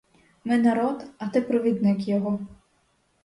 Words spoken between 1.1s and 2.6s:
а ти провідник його.